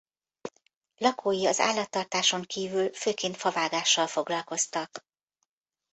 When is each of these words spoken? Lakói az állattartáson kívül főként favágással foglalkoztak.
Lakói 0.97 1.45
az 1.47 1.59
állattartáson 1.59 2.41
kívül 2.41 2.93
főként 2.93 3.35
favágással 3.37 4.07
foglalkoztak. 4.07 5.05